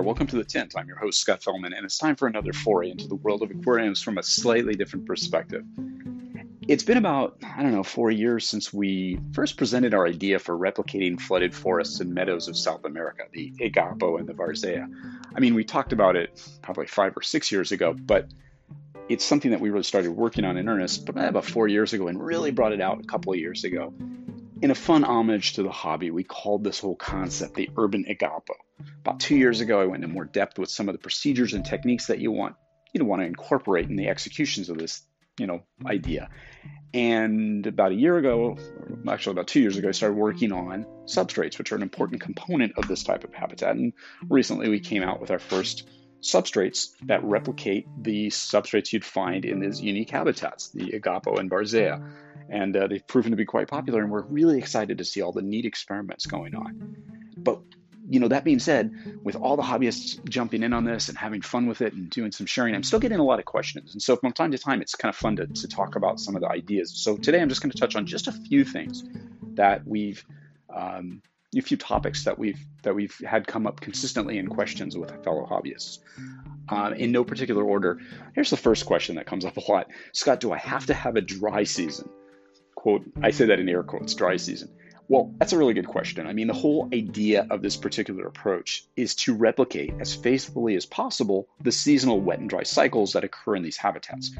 [0.00, 0.72] There, welcome to the Tint.
[0.78, 3.50] I'm your host, Scott Fellman, and it's time for another foray into the world of
[3.50, 5.62] aquariums from a slightly different perspective.
[6.66, 10.56] It's been about, I don't know, four years since we first presented our idea for
[10.56, 14.88] replicating flooded forests and meadows of South America, the Igapo and the Varzea.
[15.36, 18.26] I mean, we talked about it probably five or six years ago, but
[19.10, 22.24] it's something that we really started working on in earnest about four years ago and
[22.24, 23.92] really brought it out a couple of years ago.
[24.62, 28.54] In a fun homage to the hobby, we called this whole concept the urban igapo.
[29.00, 31.64] About two years ago, I went into more depth with some of the procedures and
[31.64, 32.56] techniques that you want
[32.92, 35.02] you know want to incorporate in the executions of this
[35.38, 36.28] you know idea.
[36.92, 38.56] And about a year ago,
[39.08, 42.72] actually about two years ago, I started working on substrates, which are an important component
[42.76, 43.76] of this type of habitat.
[43.76, 43.92] And
[44.28, 45.88] recently, we came out with our first
[46.20, 52.12] substrates that replicate the substrates you'd find in these unique habitats, the Igapo and Varzea.
[52.48, 55.32] And uh, they've proven to be quite popular, and we're really excited to see all
[55.32, 56.96] the neat experiments going on.
[57.36, 57.62] But
[58.10, 61.42] you know, that being said, with all the hobbyists jumping in on this and having
[61.42, 63.92] fun with it and doing some sharing, I'm still getting a lot of questions.
[63.92, 66.34] And so from time to time, it's kind of fun to, to talk about some
[66.34, 66.92] of the ideas.
[66.92, 69.04] So today I'm just going to touch on just a few things
[69.54, 70.24] that we've
[70.74, 71.22] um,
[71.56, 75.46] a few topics that we've that we've had come up consistently in questions with fellow
[75.46, 75.98] hobbyists.
[76.68, 77.98] Uh, in no particular order,
[78.34, 81.16] here's the first question that comes up a lot: Scott, do I have to have
[81.16, 82.08] a dry season?
[82.74, 84.70] Quote: I say that in air quotes, dry season.
[85.10, 86.28] Well, that's a really good question.
[86.28, 90.86] I mean, the whole idea of this particular approach is to replicate as faithfully as
[90.86, 94.30] possible the seasonal wet and dry cycles that occur in these habitats.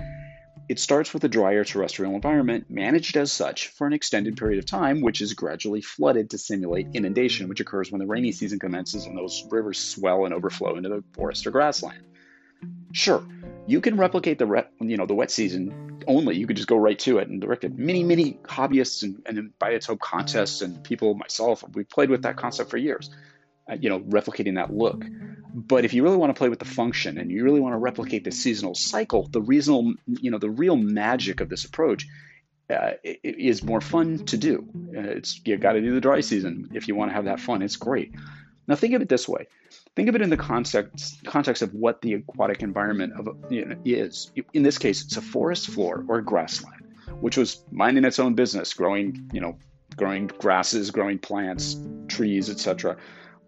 [0.69, 4.65] It starts with a drier terrestrial environment managed as such for an extended period of
[4.65, 9.07] time, which is gradually flooded to simulate inundation, which occurs when the rainy season commences
[9.07, 12.05] and those rivers swell and overflow into the forest or grassland.
[12.93, 13.25] Sure,
[13.67, 16.37] you can replicate the re- you know the wet season only.
[16.37, 17.79] You could just go right to it and direct it.
[17.79, 22.71] Many many hobbyists and, and Biotope contests and people myself we played with that concept
[22.71, 23.11] for years.
[23.71, 25.05] Uh, you know, replicating that look.
[25.55, 27.79] But if you really want to play with the function and you really want to
[27.79, 32.09] replicate the seasonal cycle, the reasonable, you know, the real magic of this approach
[32.71, 34.69] uh, is more fun to do.
[34.97, 37.41] Uh, it's you got to do the dry season if you want to have that
[37.41, 37.63] fun.
[37.63, 38.13] It's great.
[38.67, 39.49] Now think of it this way.
[39.97, 43.77] Think of it in the context context of what the aquatic environment of you know,
[43.85, 44.31] is.
[44.55, 46.87] In this case, it's a forest floor or grassland,
[47.21, 49.59] which was minding its own business, growing you know,
[49.97, 51.77] growing grasses, growing plants,
[52.09, 52.97] trees, etc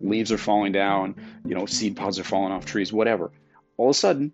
[0.03, 1.15] leaves are falling down,
[1.47, 3.31] you know, seed pods are falling off trees, whatever.
[3.77, 4.33] All of a sudden,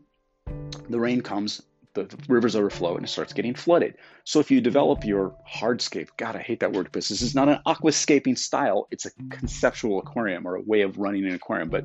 [0.89, 1.63] the rain comes,
[1.95, 3.97] the, rivers overflow, and it starts getting flooded.
[4.25, 7.49] So if you develop your hardscape, God, I hate that word because this is not
[7.49, 8.89] an aquascaping style.
[8.91, 11.85] It's a conceptual aquarium or a way of running an aquarium, but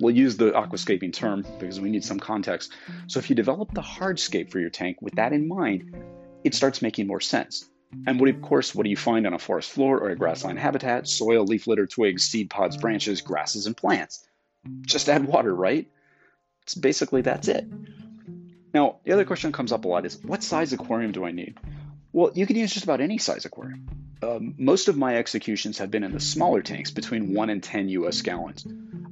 [0.00, 2.72] we'll use the aquascaping term because we need some context.
[3.06, 5.94] So if you develop the hardscape for your tank with that in mind,
[6.44, 7.68] it starts making more sense.
[8.06, 10.58] And what, of course, what do you find on a forest floor or a grassland
[10.58, 11.08] habitat?
[11.08, 14.24] Soil, leaf litter, twigs, seed pods, branches, grasses, and plants.
[14.82, 15.88] Just add water, right?
[16.62, 17.66] It's basically that's it.
[18.72, 21.32] Now, the other question that comes up a lot is what size aquarium do I
[21.32, 21.58] need?
[22.12, 23.86] Well, you can use just about any size aquarium.
[24.22, 27.88] Um, most of my executions have been in the smaller tanks between 1 and 10
[27.88, 28.66] US gallons.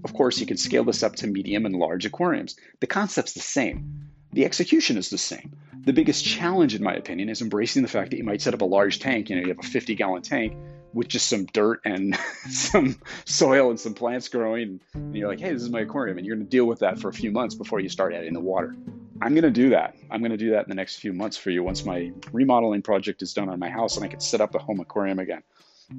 [0.05, 2.57] Of course, you can scale this up to medium and large aquariums.
[2.81, 4.11] The concept's the same.
[4.33, 5.57] The execution is the same.
[5.85, 8.61] The biggest challenge, in my opinion, is embracing the fact that you might set up
[8.61, 9.31] a large tank.
[9.31, 10.55] You know, you have a 50 gallon tank
[10.93, 12.17] with just some dirt and
[12.51, 14.81] some soil and some plants growing.
[14.93, 16.19] And you're like, hey, this is my aquarium.
[16.19, 18.35] And you're going to deal with that for a few months before you start adding
[18.35, 18.77] the water.
[19.21, 19.97] I'm going to do that.
[20.11, 22.83] I'm going to do that in the next few months for you once my remodeling
[22.83, 25.43] project is done on my house and I can set up a home aquarium again.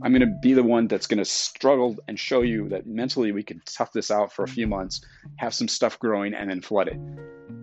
[0.01, 3.31] I'm going to be the one that's going to struggle and show you that mentally
[3.31, 5.01] we can tough this out for a few months,
[5.37, 6.99] have some stuff growing, and then flood it.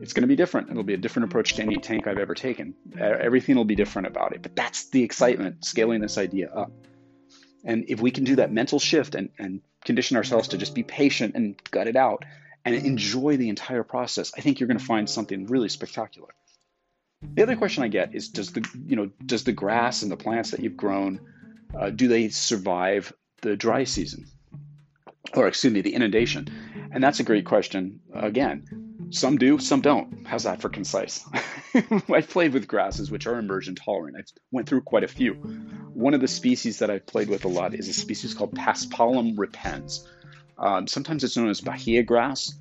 [0.01, 0.69] It's going to be different.
[0.69, 2.75] It'll be a different approach to any tank I've ever taken.
[2.99, 4.43] Everything will be different about it.
[4.43, 6.73] But that's the excitement, scaling this idea up.
[7.65, 10.83] And if we can do that mental shift and, and condition ourselves to just be
[10.83, 12.25] patient and gut it out
[12.67, 16.29] and enjoy the entire process, I think you're going to find something really spectacular.
[17.23, 20.19] The other question I get is does the you know does the grass and the
[20.19, 21.21] plants that you've grown
[21.75, 24.27] uh, do they survive the dry season?
[25.35, 26.49] Or, excuse me, the inundation?
[26.93, 28.01] And that's a great question.
[28.15, 30.27] Again, some do, some don't.
[30.27, 31.25] How's that for concise?
[31.75, 34.17] I've played with grasses which are immersion tolerant.
[34.17, 35.35] I went through quite a few.
[35.35, 39.35] One of the species that I've played with a lot is a species called Paspalum
[39.37, 40.07] repens.
[40.59, 42.55] Um, sometimes it's known as Bahia grass.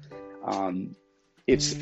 [0.45, 0.95] Um,
[1.47, 1.75] it's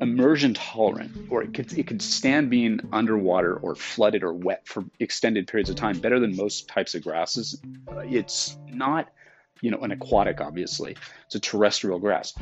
[0.00, 4.84] immersion tolerant, or it could, it could stand being underwater or flooded or wet for
[5.00, 7.60] extended periods of time better than most types of grasses.
[7.88, 9.08] Uh, it's not,
[9.62, 10.96] you know, an aquatic, obviously.
[11.26, 12.34] It's a terrestrial grass,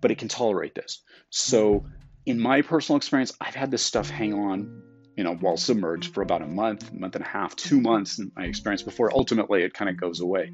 [0.00, 1.02] but it can tolerate this.
[1.30, 1.86] So,
[2.26, 4.82] in my personal experience, I've had this stuff hang on,
[5.16, 8.32] you know, while submerged for about a month, month and a half, two months in
[8.36, 10.52] my experience before ultimately it kind of goes away.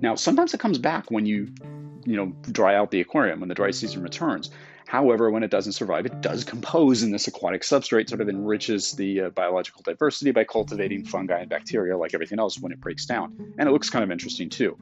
[0.00, 1.52] Now, sometimes it comes back when you
[2.04, 4.50] you know, dry out the aquarium when the dry season returns.
[4.86, 8.92] However, when it doesn't survive, it does compose in this aquatic substrate, sort of enriches
[8.92, 13.06] the uh, biological diversity by cultivating fungi and bacteria like everything else when it breaks
[13.06, 13.54] down.
[13.58, 14.76] And it looks kind of interesting too.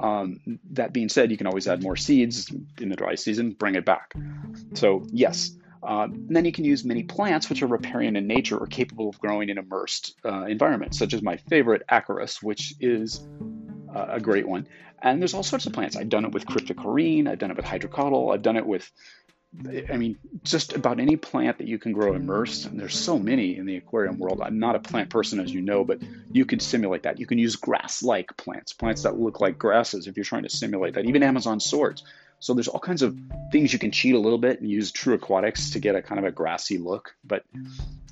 [0.00, 0.40] Um,
[0.72, 2.50] that being said, you can always add more seeds
[2.80, 4.14] in the dry season, bring it back.
[4.74, 5.50] So, yes.
[5.82, 9.18] Uh, then you can use many plants which are riparian in nature or capable of
[9.18, 13.26] growing in immersed uh, environments, such as my favorite, Acorus, which is
[13.94, 14.66] a great one.
[15.00, 15.96] And there's all sorts of plants.
[15.96, 18.90] I've done it with cryptocoryne, I've done it with hydrocotyle, I've done it with,
[19.90, 22.66] I mean, just about any plant that you can grow immersed.
[22.66, 24.40] And there's so many in the aquarium world.
[24.42, 26.00] I'm not a plant person, as you know, but
[26.30, 27.18] you can simulate that.
[27.18, 30.50] You can use grass like plants, plants that look like grasses if you're trying to
[30.50, 32.04] simulate that, even Amazon swords.
[32.42, 33.16] So there's all kinds of
[33.52, 36.18] things you can cheat a little bit and use true aquatics to get a kind
[36.18, 37.14] of a grassy look.
[37.22, 37.44] But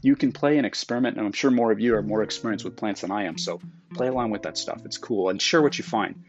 [0.02, 2.76] you can play and experiment, and I'm sure more of you are more experienced with
[2.76, 3.36] plants than I am.
[3.38, 3.60] So
[3.92, 4.82] play along with that stuff.
[4.84, 6.22] It's cool and share what you find.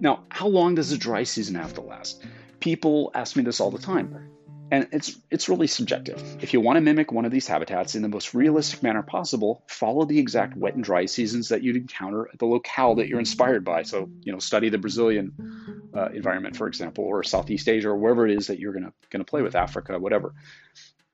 [0.00, 2.20] Now, how long does a dry season have to last?
[2.58, 4.28] People ask me this all the time.
[4.70, 6.22] And it's it's really subjective.
[6.40, 9.62] If you want to mimic one of these habitats in the most realistic manner possible,
[9.66, 13.18] follow the exact wet and dry seasons that you'd encounter at the locale that you're
[13.18, 13.82] inspired by.
[13.82, 18.26] So, you know, study the Brazilian uh, environment, for example, or Southeast Asia, or wherever
[18.26, 20.34] it is that you're gonna gonna play with Africa, whatever.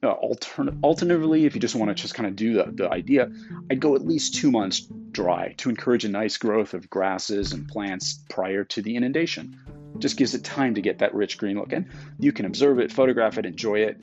[0.03, 3.31] Uh, altern- alternatively, if you just want to just kind of do the, the idea,
[3.71, 7.67] I'd go at least two months dry to encourage a nice growth of grasses and
[7.67, 9.59] plants prior to the inundation.
[9.99, 11.73] Just gives it time to get that rich green look.
[11.73, 11.87] And
[12.19, 13.99] you can observe it, photograph it, enjoy it.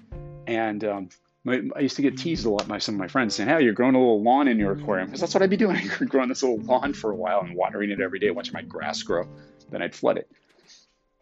[0.47, 1.09] And um,
[1.45, 3.73] I used to get teased a lot by some of my friends saying, Hey, you're
[3.73, 5.07] growing a little lawn in your aquarium.
[5.07, 5.77] Because that's what I'd be doing.
[6.01, 8.63] I'd growing this little lawn for a while and watering it every day, watching my
[8.63, 9.27] grass grow.
[9.69, 10.31] Then I'd flood it.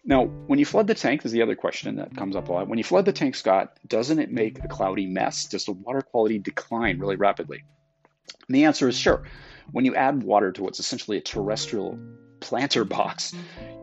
[0.04, 2.68] Now, when you flood the tank, is the other question that comes up a lot.
[2.68, 5.46] When you flood the tank, Scott, doesn't it make a cloudy mess?
[5.46, 7.64] Does the water quality decline really rapidly?
[8.48, 9.24] And the answer is sure.
[9.72, 12.00] When you add water to what's essentially a terrestrial
[12.40, 13.34] planter box,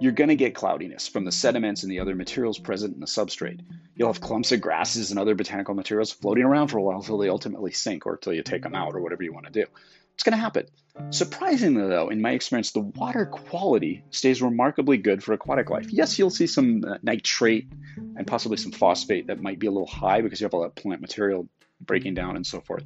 [0.00, 3.06] you're going to get cloudiness from the sediments and the other materials present in the
[3.06, 3.60] substrate.
[3.94, 7.18] You'll have clumps of grasses and other botanical materials floating around for a while until
[7.18, 9.66] they ultimately sink or until you take them out or whatever you want to do.
[10.18, 10.66] It's going to happen.
[11.10, 15.92] Surprisingly, though, in my experience, the water quality stays remarkably good for aquatic life.
[15.92, 17.70] Yes, you'll see some uh, nitrate
[18.16, 20.74] and possibly some phosphate that might be a little high because you have all that
[20.74, 21.48] plant material
[21.80, 22.82] breaking down and so forth.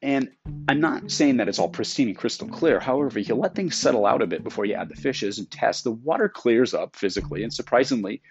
[0.00, 0.30] And
[0.68, 2.78] I'm not saying that it's all pristine and crystal clear.
[2.78, 5.82] However, you let things settle out a bit before you add the fishes and test,
[5.82, 7.42] the water clears up physically.
[7.42, 8.22] And surprisingly,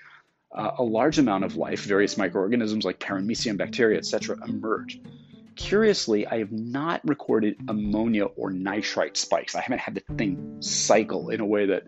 [0.50, 5.02] uh, a large amount of life, various microorganisms like paramecium bacteria, etc., emerge.
[5.62, 9.56] Curiously, I have not recorded ammonia or nitrite spikes.
[9.56, 11.84] I haven't had the thing cycle in a way that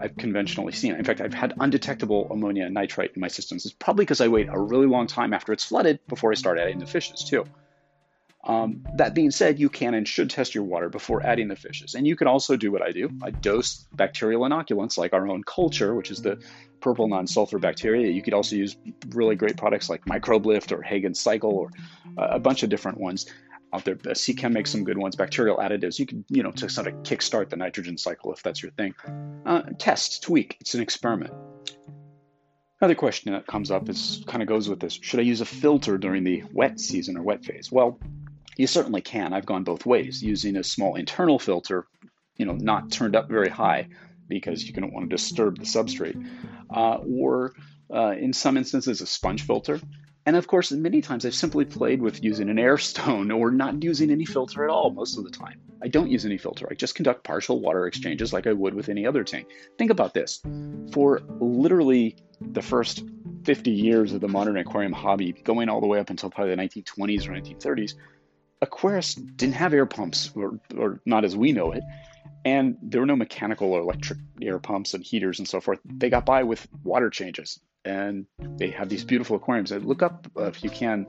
[0.00, 0.94] I've conventionally seen.
[0.94, 3.64] In fact, I've had undetectable ammonia and nitrite in my systems.
[3.64, 6.58] It's probably because I wait a really long time after it's flooded before I start
[6.58, 7.46] adding the fishes, too.
[8.46, 11.94] Um, that being said, you can and should test your water before adding the fishes.
[11.94, 13.10] And you can also do what I do.
[13.22, 16.40] I dose bacterial inoculants like our own culture, which is the
[16.80, 18.08] purple non-sulfur bacteria.
[18.12, 18.76] You could also use
[19.08, 21.70] really great products like MicrobeLift or Hagen Cycle or
[22.16, 23.26] uh, a bunch of different ones
[23.72, 23.94] out there.
[23.94, 25.16] Uh, Seachem makes some good ones.
[25.16, 25.98] Bacterial additives.
[25.98, 28.94] You can, you know, to sort of kickstart the nitrogen cycle if that's your thing.
[29.44, 30.56] Uh, test, tweak.
[30.60, 31.34] It's an experiment.
[32.80, 35.46] Another question that comes up is kind of goes with this: Should I use a
[35.46, 37.72] filter during the wet season or wet phase?
[37.72, 37.98] Well,
[38.56, 39.32] you certainly can.
[39.32, 41.86] I've gone both ways, using a small internal filter,
[42.36, 43.88] you know, not turned up very high
[44.28, 46.28] because you don't want to disturb the substrate,
[46.74, 47.52] uh, or
[47.92, 49.80] uh, in some instances a sponge filter.
[50.24, 53.82] And of course, many times I've simply played with using an air stone or not
[53.82, 55.60] using any filter at all most of the time.
[55.82, 56.66] I don't use any filter.
[56.68, 59.48] I just conduct partial water exchanges like I would with any other tank.
[59.78, 60.42] Think about this.
[60.92, 63.04] For literally the first
[63.44, 66.62] 50 years of the modern aquarium hobby, going all the way up until probably the
[66.62, 67.94] 1920s or 1930s,
[68.62, 71.82] Aquarius didn't have air pumps, or, or not as we know it,
[72.44, 75.80] and there were no mechanical or electric air pumps and heaters and so forth.
[75.84, 79.72] They got by with water changes, and they have these beautiful aquariums.
[79.72, 81.06] look up uh, if you can.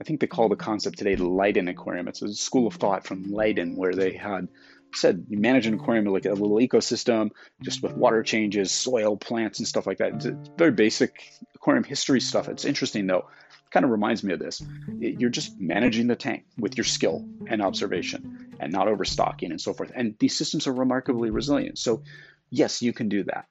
[0.00, 2.08] I think they call the concept today the Leiden Aquarium.
[2.08, 4.48] It's a school of thought from Leiden where they had
[4.94, 7.30] said you manage an aquarium like a little ecosystem,
[7.62, 10.14] just with water changes, soil, plants, and stuff like that.
[10.14, 11.22] It's very basic
[11.54, 12.48] aquarium history stuff.
[12.48, 13.26] It's interesting though
[13.72, 14.62] kind of reminds me of this.
[14.98, 19.72] You're just managing the tank with your skill and observation and not overstocking and so
[19.72, 19.90] forth.
[19.94, 21.78] And these systems are remarkably resilient.
[21.78, 22.02] So
[22.50, 23.46] yes, you can do that.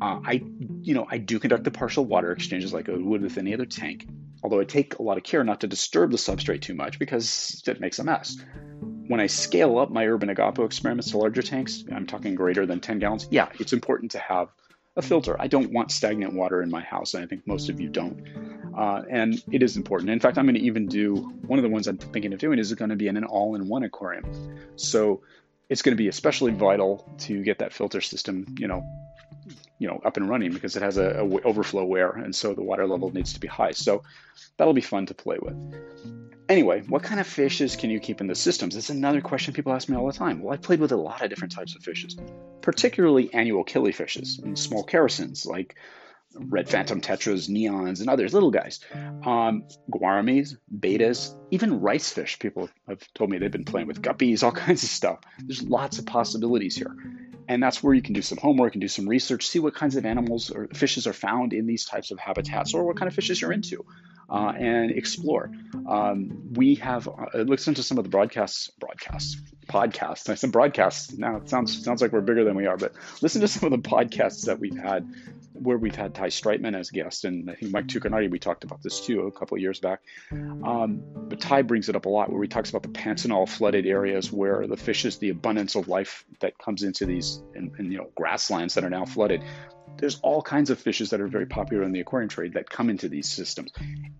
[0.00, 0.42] Uh, I,
[0.82, 3.66] you know, I do conduct the partial water exchanges like I would with any other
[3.66, 4.06] tank,
[4.42, 7.62] although I take a lot of care not to disturb the substrate too much because
[7.66, 8.36] it makes a mess.
[9.08, 12.80] When I scale up my urban igapo experiments to larger tanks, I'm talking greater than
[12.80, 14.48] 10 gallons, yeah, it's important to have
[14.96, 15.36] a filter.
[15.40, 18.51] I don't want stagnant water in my house, and I think most of you don't.
[18.76, 20.10] Uh, and it is important.
[20.10, 22.58] In fact, I'm going to even do one of the ones I'm thinking of doing
[22.58, 24.24] is going to be in an all in one aquarium.
[24.76, 25.22] So
[25.68, 28.84] it's going to be especially vital to get that filter system, you know,
[29.78, 32.62] you know, up and running because it has a, a overflow weir, and so the
[32.62, 33.72] water level needs to be high.
[33.72, 34.02] So
[34.56, 35.56] that'll be fun to play with.
[36.48, 38.74] Anyway, what kind of fishes can you keep in the systems?
[38.74, 40.42] That's another question people ask me all the time.
[40.42, 42.16] Well, I played with a lot of different types of fishes,
[42.60, 45.76] particularly annual killifishes and small characins like
[46.34, 48.80] red phantom tetras, neons, and others, little guys.
[48.94, 52.38] Um, gouramis, bettas, even rice fish.
[52.38, 55.20] People have told me they've been playing with guppies, all kinds of stuff.
[55.38, 56.94] There's lots of possibilities here.
[57.48, 59.96] And that's where you can do some homework and do some research, see what kinds
[59.96, 63.14] of animals or fishes are found in these types of habitats or what kind of
[63.14, 63.84] fishes you're into.
[64.30, 65.50] Uh, and explore.
[65.86, 69.36] Um, we have uh, listened to some of the broadcasts, broadcasts,
[69.66, 70.30] podcasts.
[70.30, 71.12] I said broadcasts.
[71.12, 73.82] Now it sounds sounds like we're bigger than we are, but listen to some of
[73.82, 75.06] the podcasts that we've had
[75.62, 78.82] where we've had Tai Strietman as guest, and I think Mike Tuccinardi, we talked about
[78.82, 80.00] this too a couple of years back.
[80.30, 83.86] Um, but Ty brings it up a lot where he talks about the Pantanal flooded
[83.86, 87.98] areas where the fishes, the abundance of life that comes into these, and, and you
[87.98, 89.42] know, grasslands that are now flooded.
[89.98, 92.88] There's all kinds of fishes that are very popular in the aquarium trade that come
[92.90, 93.70] into these systems.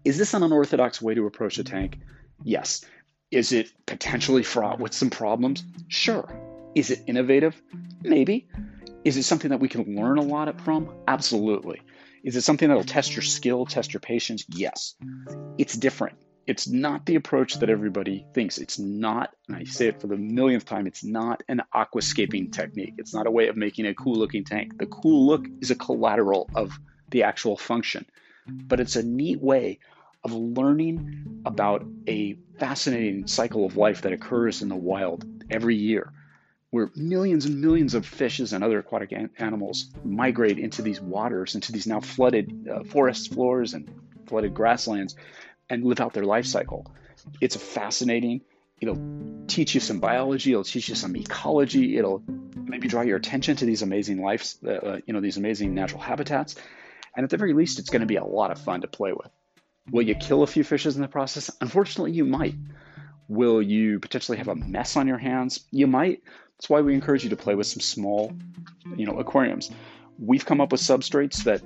[0.04, 1.99] Is this an unorthodox way to approach a tank?
[2.42, 2.84] Yes.
[3.30, 5.64] Is it potentially fraught with some problems?
[5.88, 6.28] Sure.
[6.75, 7.61] Is it innovative?
[8.02, 8.49] Maybe.
[9.04, 10.88] Is it something that we can learn a lot from?
[11.09, 11.82] Absolutely.
[12.23, 14.44] Is it something that'll test your skill, test your patience?
[14.49, 14.94] Yes.
[15.59, 16.18] It's different.
[16.47, 18.59] It's not the approach that everybody thinks.
[18.59, 22.94] It's not, and I say it for the millionth time, it's not an aquascaping technique.
[22.99, 24.78] It's not a way of making a cool looking tank.
[24.78, 26.73] The cool look is a collateral of
[27.11, 28.06] the actual function,
[28.47, 29.80] but it's a neat way
[30.25, 36.12] of learning about a fascinating cycle of life that occurs in the wild every year
[36.72, 41.54] where millions and millions of fishes and other aquatic an- animals migrate into these waters,
[41.54, 43.90] into these now flooded uh, forest floors and
[44.26, 45.14] flooded grasslands,
[45.68, 46.90] and live out their life cycle.
[47.42, 48.40] It's a fascinating.
[48.80, 48.98] It'll
[49.48, 50.52] teach you some biology.
[50.52, 51.98] It'll teach you some ecology.
[51.98, 52.22] It'll
[52.56, 56.00] maybe draw your attention to these amazing lives, uh, uh you know, these amazing natural
[56.00, 56.56] habitats.
[57.14, 59.12] And at the very least, it's going to be a lot of fun to play
[59.12, 59.30] with.
[59.90, 61.50] Will you kill a few fishes in the process?
[61.60, 62.54] Unfortunately, you might.
[63.28, 65.60] Will you potentially have a mess on your hands?
[65.70, 66.22] You might.
[66.62, 68.33] That's why we encourage you to play with some small,
[68.97, 69.69] you know, aquariums.
[70.16, 71.61] We've come up with substrates that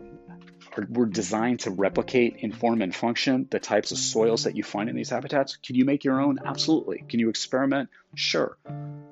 [0.74, 4.62] are, were designed to replicate in form and function the types of soils that you
[4.62, 5.56] find in these habitats.
[5.56, 6.38] Can you make your own?
[6.46, 7.04] Absolutely.
[7.10, 7.90] Can you experiment?
[8.14, 8.56] Sure.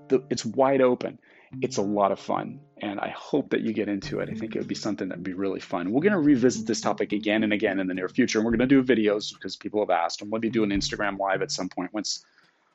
[0.09, 1.19] The, it's wide open.
[1.61, 4.31] It's a lot of fun, and I hope that you get into it.
[4.31, 5.93] I think it would be something that would be really fun.
[5.93, 8.57] We're going to revisit this topic again and again in the near future, and we're
[8.57, 11.53] going to do videos because people have asked, and we'll be doing Instagram live at
[11.53, 12.25] some point once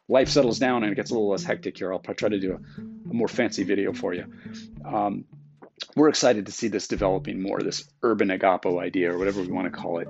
[0.09, 2.53] life settles down and it gets a little less hectic here, I'll try to do
[2.53, 4.25] a, a more fancy video for you.
[4.83, 5.23] Um,
[5.95, 9.71] we're excited to see this developing more, this urban igapo idea or whatever we want
[9.71, 10.09] to call it.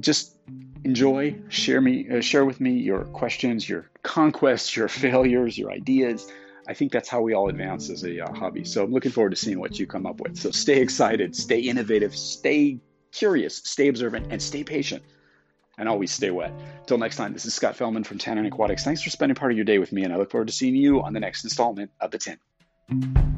[0.00, 0.36] Just
[0.84, 6.30] enjoy, share me, uh, share with me your questions, your conquests, your failures, your ideas.
[6.66, 8.64] I think that's how we all advance as a uh, hobby.
[8.64, 10.36] So I'm looking forward to seeing what you come up with.
[10.36, 12.80] So stay excited, stay innovative, stay
[13.12, 15.04] curious, stay observant, and stay patient
[15.78, 16.52] and always stay wet.
[16.80, 18.84] Until next time, this is Scott Fellman from Tannin Aquatics.
[18.84, 20.74] Thanks for spending part of your day with me, and I look forward to seeing
[20.76, 23.35] you on the next installment of The Tint.